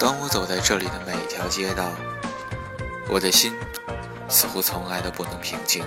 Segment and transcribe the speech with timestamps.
[0.00, 1.92] 当我走在这里的每一条街道，
[3.06, 3.54] 我的心
[4.30, 5.84] 似乎从来都不能平静。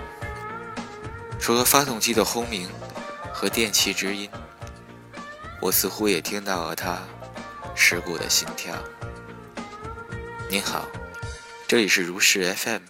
[1.40, 2.70] 除了发动机的轰鸣
[3.34, 4.30] 和电气之音，
[5.60, 7.02] 我似乎也听到了它
[7.76, 8.76] 蚀骨的心跳。
[10.48, 10.88] 您好，
[11.68, 12.84] 这里是如是 FM。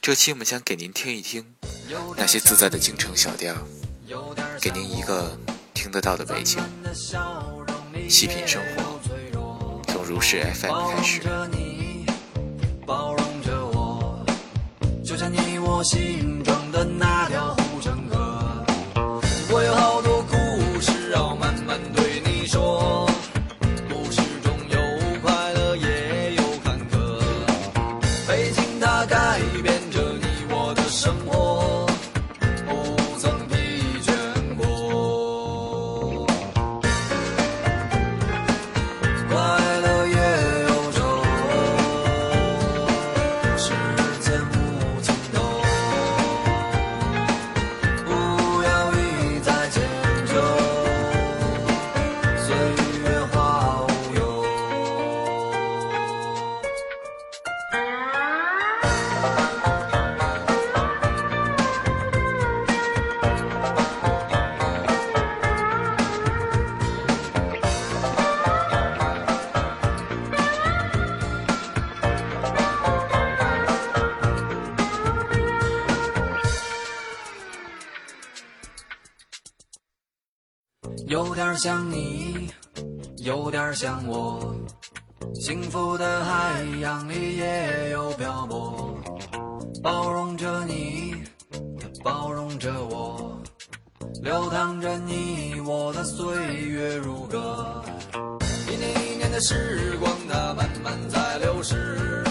[0.00, 1.56] 这期我们将给您听一听
[2.16, 3.56] 那些自在的京城小调，
[4.60, 5.36] 给您一个
[5.74, 6.62] 听得到的北京，
[8.08, 8.93] 细品生活。
[10.14, 11.20] 如是 FM 开始。
[12.86, 14.24] 包容着我，
[15.04, 16.53] 就像你我心中
[81.56, 82.50] 像你，
[83.18, 84.54] 有点像我，
[85.34, 88.98] 幸福的海洋里也有漂泊，
[89.82, 91.14] 包容着你，
[92.02, 93.40] 包容着我，
[94.22, 97.82] 流淌着你我的岁月如歌，
[98.68, 102.23] 一年一年的时光，它慢慢在流逝，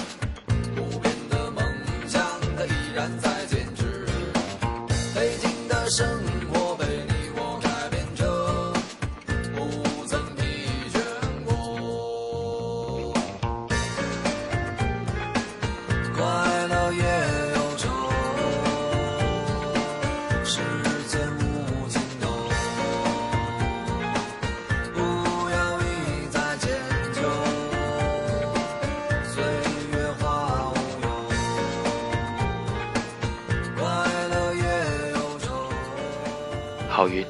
[37.04, 37.28] 郝云，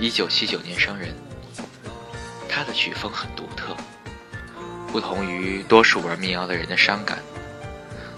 [0.00, 1.14] 一九七九年生人。
[2.48, 3.76] 他的曲风很独特，
[4.90, 7.20] 不同于多数玩民谣的人的伤感，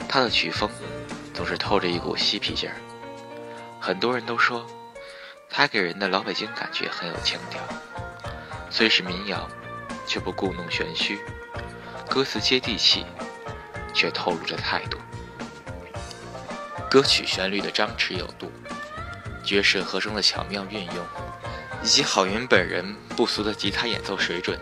[0.09, 0.71] 他的曲风
[1.35, 2.77] 总是透着一股嬉皮劲儿。
[3.79, 4.67] 很多人都说，
[5.51, 7.61] 他给人的老北京感觉很有腔调。
[8.71, 9.47] 虽是民谣，
[10.07, 11.19] 却不故弄玄虚，
[12.09, 13.05] 歌词接地气，
[13.93, 14.97] 却透露着态度。
[16.89, 18.51] 歌曲旋律的张弛有度。
[19.49, 21.07] 爵士和声的巧妙运用，
[21.83, 24.61] 以及郝云本人不俗的吉他演奏水准，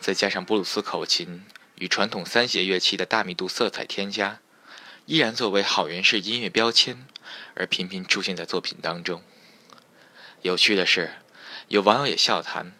[0.00, 1.44] 再加上布鲁斯口琴
[1.76, 4.40] 与传统三弦乐器的大密度色彩添加，
[5.06, 7.06] 依然作为郝云式音乐标签
[7.54, 9.22] 而频频出现在作品当中。
[10.40, 11.12] 有趣的是，
[11.68, 12.72] 有网友也笑谈：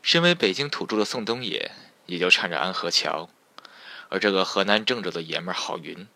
[0.00, 1.72] 身为北京土著的宋冬野
[2.06, 3.28] 也就唱着《安河桥》，
[4.10, 6.06] 而这个河南郑州的爷们郝云，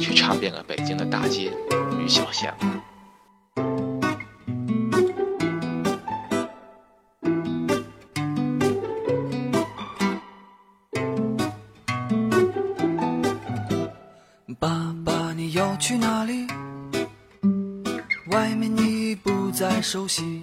[0.00, 1.52] 却唱遍了北京的大街
[2.00, 2.58] 与小巷。
[19.84, 20.40] 熟悉，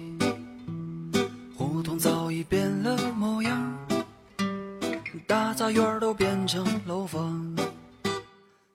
[1.56, 3.76] 胡同早已变了模样，
[5.26, 7.44] 大杂院都变成楼房。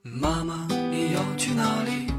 [0.02, 2.12] 妈妈，你要去哪里？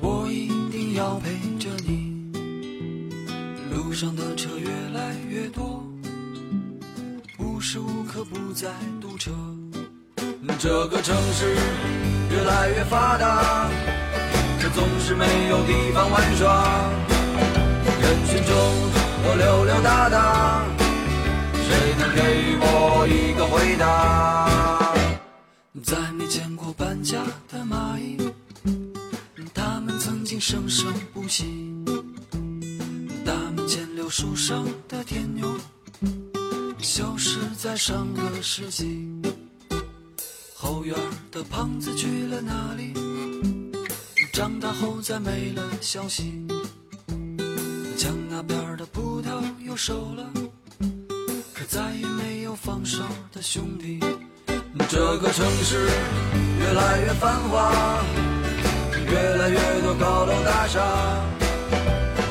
[0.00, 2.30] 我一定要陪着你。
[3.74, 5.84] 路上的车越来越多，
[7.40, 8.70] 无时无刻不在
[9.00, 9.32] 堵车。
[10.60, 11.56] 这个城市。
[12.30, 13.68] 越来越发达，
[14.60, 16.90] 可总是没有地方玩耍。
[18.00, 18.54] 人群中
[19.24, 20.66] 我溜溜达达，
[21.54, 24.94] 谁能给我一个回答？
[25.82, 27.18] 再没见过搬家
[27.48, 28.18] 的蚂蚁，
[29.54, 31.44] 它们曾经生生不息。
[33.24, 35.48] 大门前柳树上的天牛，
[36.80, 39.08] 消失在上个世纪。
[40.54, 40.96] 后院
[41.30, 42.92] 的胖子去了哪里？
[44.38, 46.46] 长大后再没了消息。
[47.96, 50.30] 江那边的葡萄又熟了，
[51.52, 53.02] 可再也没有放手
[53.32, 53.98] 的兄弟。
[54.88, 55.88] 这个城市
[56.60, 57.98] 越来越繁华，
[59.10, 60.78] 越来越多高楼大厦，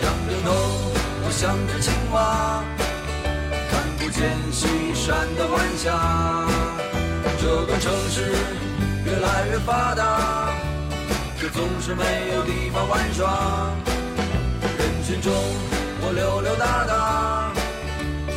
[0.02, 0.52] 仰着头
[1.26, 2.64] 我想着青蛙，
[3.70, 6.48] 看不见西山的晚霞。
[7.42, 8.32] 这个城市
[9.04, 10.56] 越来越发达，
[11.40, 12.04] 却总是没
[12.34, 13.72] 有地方玩耍。
[14.80, 15.32] 人群中
[16.02, 17.54] 我溜溜达达，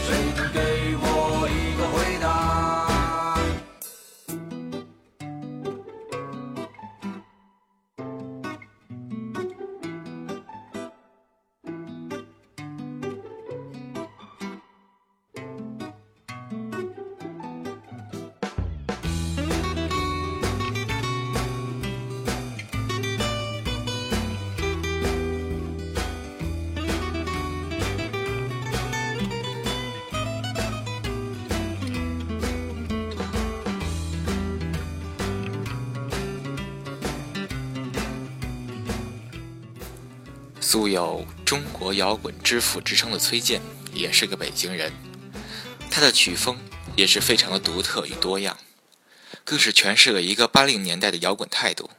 [0.04, 0.60] 谁能给
[40.70, 43.60] 素有“中国摇滚之父”之称的崔健，
[43.92, 44.92] 也是个北京人。
[45.90, 46.56] 他的曲风
[46.94, 48.56] 也是非常的独特与多样，
[49.44, 51.90] 更是诠释了一个八零年代的摇滚态度。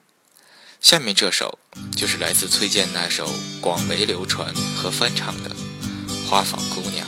[0.79, 1.59] 下面这首
[1.97, 3.29] 就是来自崔健那首
[3.59, 5.49] 广为流传和翻唱的
[6.29, 7.05] 《花房姑娘》。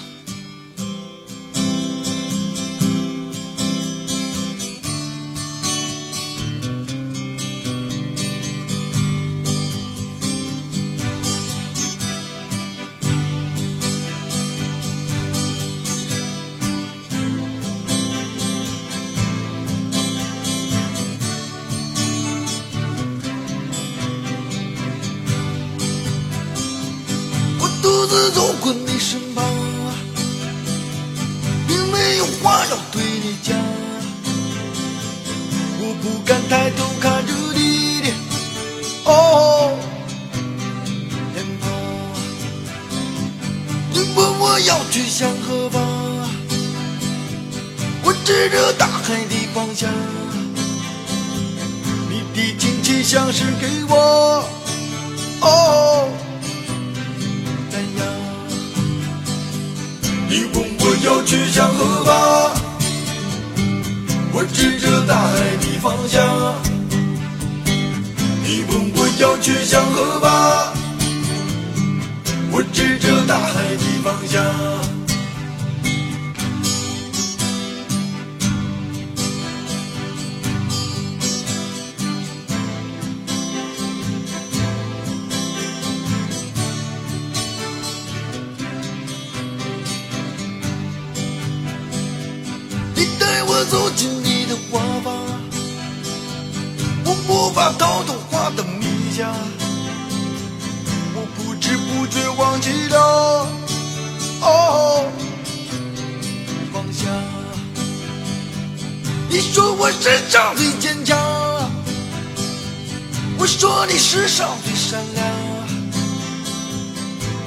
[44.55, 45.81] 我要去向何方，
[48.03, 49.89] 我指着大海的方向。
[52.07, 54.47] 你的亲切像是给我
[55.41, 56.07] 哦。
[57.71, 58.05] 怎样？
[60.29, 62.51] 你问我要去向何方，
[64.33, 66.23] 我指着大海的方向。
[68.43, 70.73] 你问我要去向何方，
[72.55, 74.43] 我指着大海的方向。
[92.95, 95.11] 你带我走进你的花房，
[97.03, 99.33] 我无法逃脱花的迷香，
[102.63, 103.47] 觉忘记了
[104.41, 105.05] 哦
[106.71, 107.09] 放下。
[109.29, 111.17] 你说我世上最坚强，
[113.37, 115.25] 我说你世上最善良，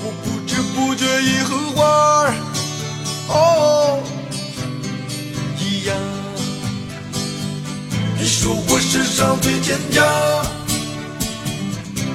[0.02, 1.84] 我不知不觉已和花
[2.22, 2.34] 儿
[3.28, 3.98] 哦。
[5.58, 5.96] 一样。
[8.18, 10.04] 你说我世上最坚强，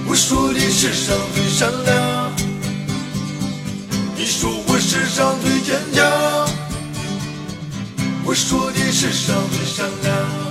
[0.08, 2.21] 我说你世上最善良。
[4.22, 6.06] 你说我世上最坚强，
[8.24, 10.51] 我说你世上最善良。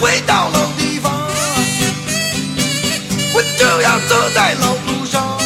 [0.00, 1.12] 回到老地方，
[3.34, 5.36] 我就要走在老路上。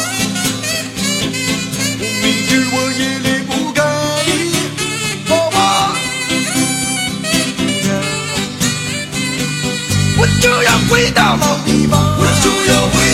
[2.21, 3.81] 明知我也离不开
[4.27, 4.53] 你，
[5.27, 5.95] 好吗？
[10.19, 13.12] 我就要回到老地方，我就要回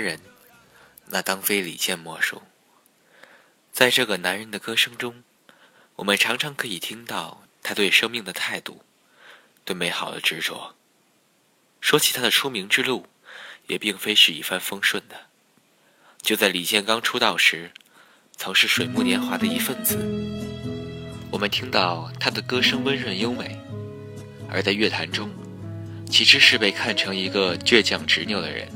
[0.00, 0.20] 人，
[1.06, 2.42] 那当非李健莫属。
[3.72, 5.22] 在这个男人的歌声中，
[5.96, 8.82] 我们常常可以听到他对生命的态度，
[9.64, 10.74] 对美好的执着。
[11.80, 13.06] 说起他的出名之路，
[13.68, 15.28] 也并非是一帆风顺的。
[16.20, 17.70] 就在李健刚出道时，
[18.36, 19.96] 曾是水木年华的一份子。
[21.30, 23.58] 我们听到他的歌声温润优美，
[24.50, 25.30] 而在乐坛中，
[26.10, 28.68] 其实是被看成一个倔强执拗的人，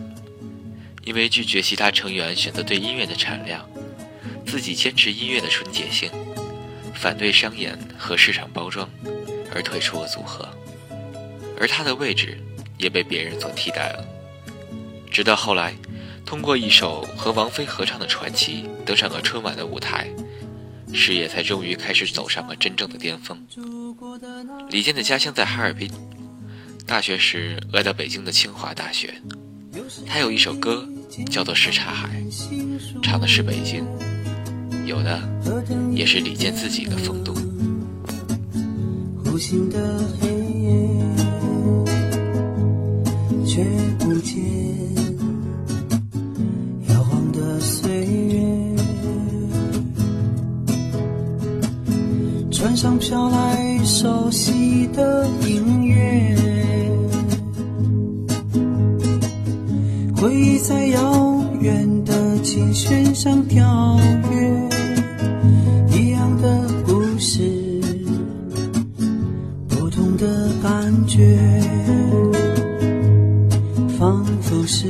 [1.05, 3.69] 因为拒绝其他成员选择对音乐的产量，
[4.47, 6.11] 自己坚持音乐的纯洁性，
[6.95, 8.89] 反对商演和市场包装，
[9.55, 10.49] 而退出了组合，
[11.61, 12.39] 而他的位置
[12.79, 14.05] 也被别人所替代了。
[15.11, 15.75] 直到后来，
[16.25, 20.09] 通过一首和王菲合唱的《传奇》登上了春晚的舞台，
[20.93, 23.47] 事业才终于开始走上了真正的巅峰。
[24.71, 25.91] 李健的家乡在哈尔滨。
[26.87, 29.15] 大学时来到北京的清华大学，
[30.07, 30.87] 他有一首歌
[31.31, 32.09] 叫做《什刹海》，
[33.03, 33.85] 唱的是北京，
[34.87, 35.21] 有的
[35.93, 37.35] 也是李健自己的风度。
[39.27, 40.89] 无形的黑夜，
[43.45, 43.65] 却
[43.99, 44.43] 不见
[46.89, 48.77] 摇晃的岁月，
[52.51, 56.54] 船上飘来熟悉的音乐。
[60.35, 63.97] 回忆在遥远的琴弦上跳
[64.33, 67.41] 跃，一样的故事，
[69.69, 71.39] 不同的感觉，
[73.97, 74.89] 仿佛是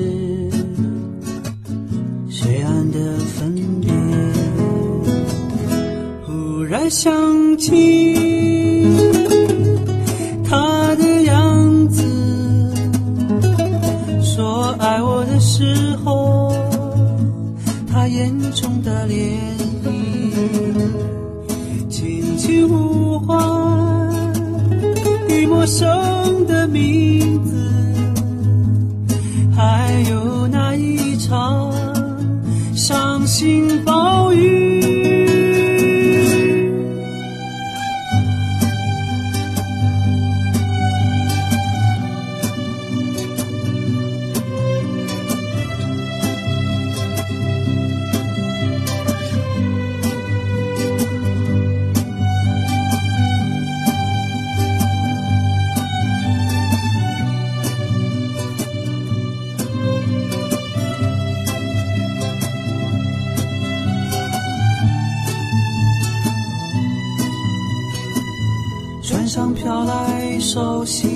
[2.31, 3.93] 水岸的分别。
[6.27, 7.13] 忽然想
[7.59, 8.34] 起
[70.85, 71.13] 来熟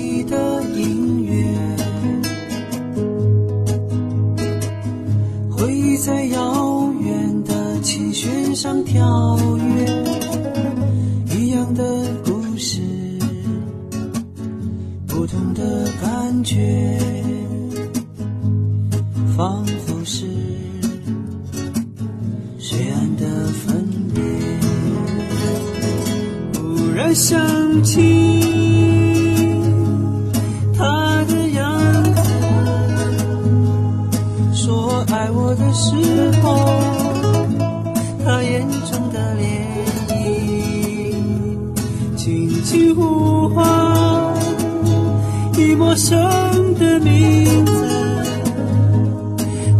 [45.99, 47.73] 生的名字，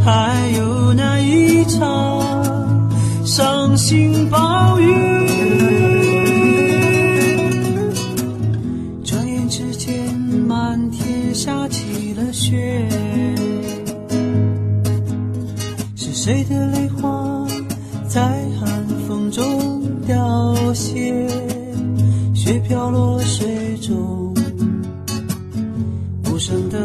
[0.04, 2.44] 还有那一场
[3.24, 5.09] 伤心暴雨。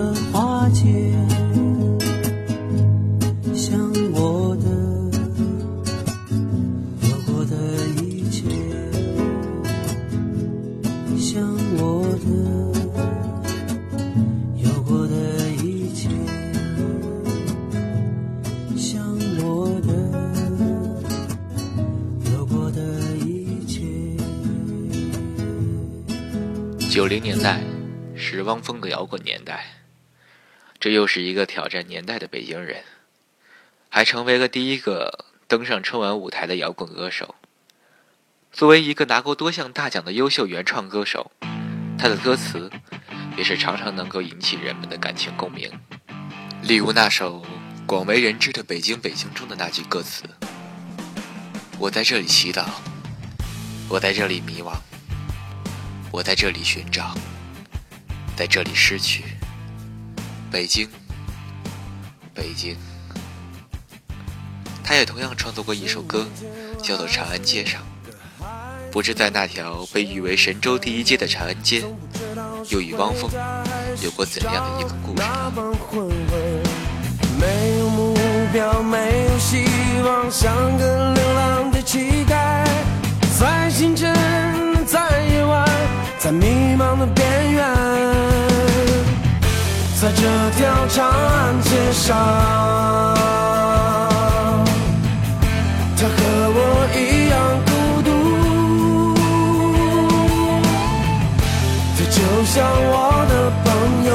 [0.05, 0.83] 的化解，
[3.55, 3.81] 像
[4.13, 4.69] 我的，
[7.01, 7.57] 我过的
[8.03, 8.45] 一切，
[11.17, 11.43] 像
[11.79, 12.29] 我的。
[26.91, 27.61] 九零年代
[28.15, 29.65] 是汪峰的摇滚年代，
[30.85, 32.83] 这又是一个挑战年代的北京人，
[33.89, 37.37] 还成为了第一个登上春晚舞台的摇滚歌手。
[38.53, 41.33] 作为一个拿过多项大奖的优秀原创歌手，
[41.99, 42.71] 他的歌词
[43.35, 45.73] 也是常常能够引起人们的感情共鸣。
[46.65, 47.43] 例如那首
[47.87, 50.25] 广为人知的《北京北京》中的那句歌词
[51.81, 52.67] ：“我在这里祈祷，
[53.89, 54.77] 我在这里迷惘。”
[56.13, 57.15] 我在这里寻找，
[58.37, 59.25] 在这里失去。
[60.55, 60.89] 北京，
[62.33, 62.77] 北京。
[64.85, 66.29] 他也同样创作过一首歌，
[66.81, 67.83] 叫做《长安街上》。
[68.93, 71.83] 不知在那条被誉为神州第一街的长安街，
[72.69, 73.29] 又与汪峰
[74.01, 75.53] 有过怎样的一个故事呢？
[77.41, 78.15] 没有目
[78.53, 79.65] 标，没有希
[80.05, 82.65] 望，像个流浪的乞丐，
[83.41, 84.15] 在清晨，
[84.87, 85.69] 在夜晚，
[86.17, 87.65] 在迷茫的边缘，
[90.05, 90.21] 在这
[90.51, 92.15] 条长安街上，
[95.97, 96.15] 他和
[96.53, 96.61] 我
[96.93, 97.35] 一样
[97.65, 98.09] 孤独，
[101.97, 102.55] 他就像
[102.93, 102.93] 我
[103.31, 103.33] 的
[103.65, 103.67] 朋
[104.05, 104.13] 友。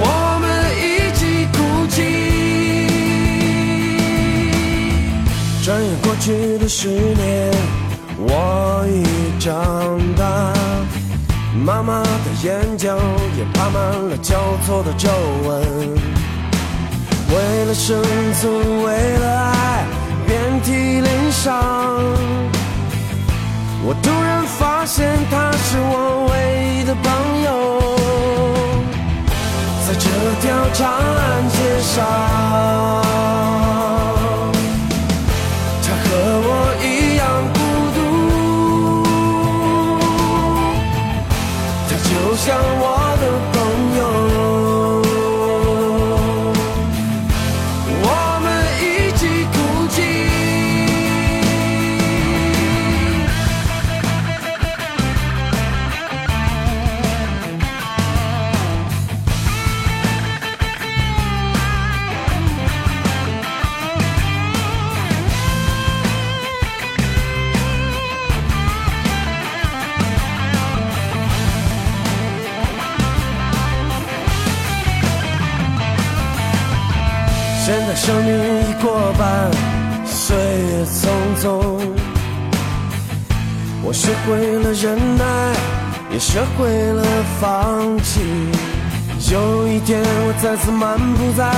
[0.00, 0.02] 我
[0.40, 0.42] 们
[0.80, 1.20] 一起
[1.52, 1.54] 哭
[1.90, 1.94] 泣。
[5.62, 7.52] 转眼过去的十年，
[8.16, 9.04] 我已
[9.38, 10.00] 长，
[11.64, 12.08] 妈妈的
[12.42, 12.98] 眼角
[13.38, 15.08] 也爬满了交错的皱
[15.46, 15.62] 纹。
[17.30, 18.02] 为了生
[18.34, 19.86] 存，为了爱，
[20.26, 21.52] 遍体鳞伤。
[23.84, 26.32] 我突然发现他是我唯
[26.80, 27.50] 一的朋友，
[29.86, 32.04] 在这条长安街上，
[86.12, 87.02] 也学会了
[87.40, 88.20] 放弃。
[89.30, 91.50] 有一天，我再次漫步在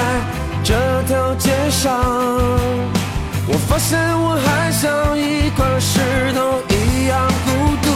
[0.63, 0.75] 这
[1.09, 2.01] 条街上，
[3.49, 5.99] 我发现我还像一块石
[6.35, 7.51] 头一样孤
[7.83, 7.89] 独。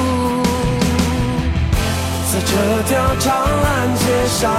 [2.31, 2.53] 在这
[2.89, 4.51] 条长安街上，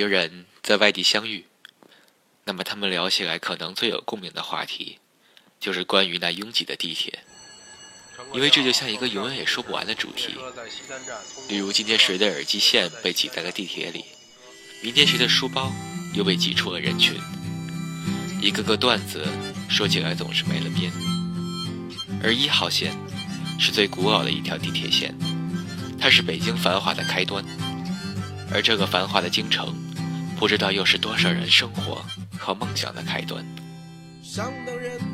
[0.00, 1.44] 京人在外地相遇，
[2.44, 4.98] 那么他们聊起来可能最有共鸣的话题，
[5.60, 7.18] 就是关于那拥挤的地铁。
[8.32, 10.34] 因为这就像一个永远也说不完的主题。
[11.50, 14.06] 例如，今天谁的耳机线被挤在了地铁里，
[14.82, 15.70] 明天谁的书包
[16.14, 17.20] 又被挤出了人群，
[18.40, 19.22] 一个个段子
[19.68, 20.90] 说起来总是没了边。
[22.22, 22.96] 而一号线
[23.58, 25.14] 是最古老的一条地铁线，
[26.00, 27.44] 它是北京繁华的开端，
[28.50, 29.74] 而这个繁华的京城，
[30.40, 32.02] 不知道又是多少人生活
[32.38, 33.44] 和梦想的开端。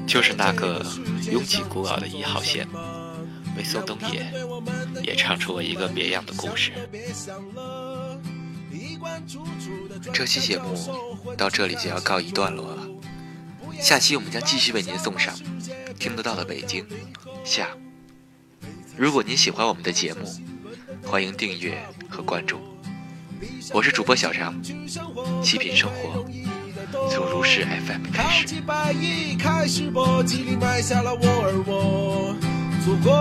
[0.07, 0.87] 就是那个
[1.33, 2.65] 拥挤古老的一号线，
[3.57, 4.33] 为宋冬野
[5.03, 6.71] 也唱出了一个别样的故事。
[10.13, 10.77] 这期节目
[11.37, 12.87] 到这里就要告一段落了，
[13.81, 15.35] 下期我们将继续为您送上
[15.99, 16.87] 听得到的北京
[17.45, 17.71] 下。
[18.97, 20.25] 如果您喜欢我们的节目，
[21.03, 22.76] 欢迎订阅和关注。
[23.73, 24.55] 我是主播小张，
[25.43, 26.25] 细品生活。
[27.11, 28.47] 从如是 FM 开始。
[28.47, 32.35] 几百亿开始播，几里埋下了我而我。
[32.85, 33.13] 祖国，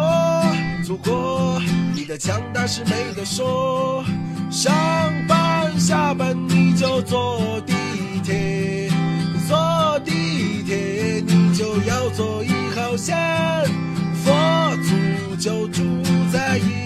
[0.85, 1.59] 祖国，
[1.93, 4.05] 你的强大是没得说。
[4.51, 4.73] 上
[5.27, 7.73] 班下班你就坐地
[8.23, 8.89] 铁，
[9.47, 13.17] 坐地铁你就要坐一号线。
[14.23, 14.31] 佛
[14.83, 15.81] 祖就住
[16.31, 16.84] 在一，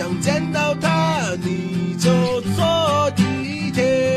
[0.00, 2.10] 想见到他你就
[2.56, 4.10] 坐地铁。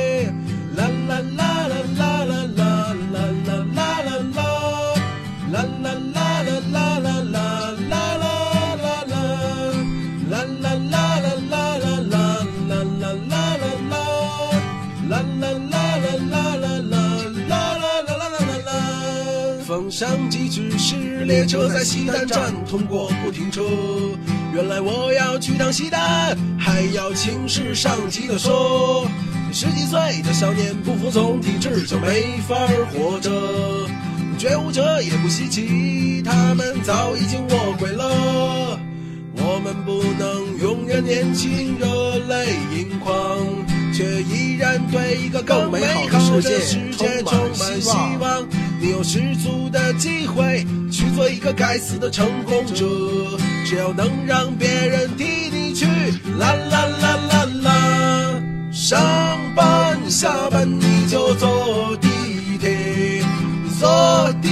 [19.90, 23.62] 上机指示，列车在西单站通过不停车。
[24.54, 29.08] 原来我要去趟西单，还要请示上级的说，
[29.52, 32.56] 十几岁的少年不服从体制就没法
[32.92, 33.32] 活着。
[34.38, 38.80] 觉悟者也不稀奇，他们早已经卧轨了。
[39.38, 42.46] 我们不能永远年轻，热泪
[42.78, 43.40] 盈眶，
[43.92, 48.48] 却依然对一个更美好的世界充满希望。
[48.84, 52.86] 你有十足的机会去做一个该死的成功者，
[53.66, 55.86] 只要能让别人替你去
[56.38, 58.44] 啦啦啦啦啦。
[58.74, 59.00] 上
[59.56, 62.10] 班下班你就坐地
[62.60, 63.24] 铁，
[63.80, 64.50] 坐地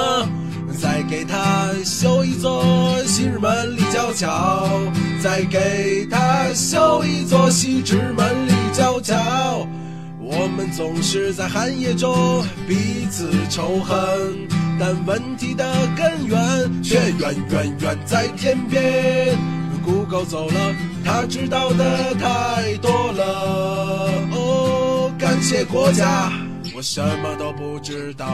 [0.81, 4.69] 再给他修一座西直门立交桥，
[5.23, 9.15] 再给他修一座西直门立交桥。
[10.21, 13.97] 我们总是在寒夜中彼此仇恨，
[14.81, 19.37] 但问题的根源却远远远在天边。
[19.85, 24.11] Google 走了，他知道的太多了。
[24.33, 24.74] 哦
[25.45, 26.33] 些国家，
[26.75, 28.27] 我什么都不知道。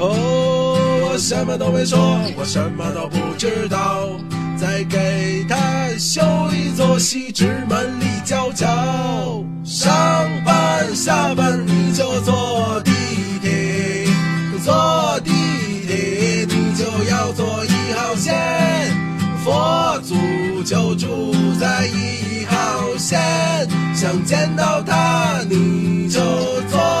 [0.00, 4.08] 哦，我什么都没说，我什么都不知道。
[4.58, 5.56] 再给他
[5.96, 6.20] 修
[6.52, 8.66] 一座西直门立交桥。
[9.62, 9.88] 上
[10.44, 12.90] 班下班你就坐地
[13.40, 14.06] 铁，
[14.64, 15.30] 坐地
[15.86, 18.34] 铁你就要坐一号线。
[19.44, 20.16] 佛祖
[20.64, 23.20] 就住在一号线，
[24.00, 26.20] 想见到他你就
[26.70, 26.99] 做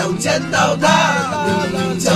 [0.00, 0.88] 想见到他，
[1.92, 2.10] 你就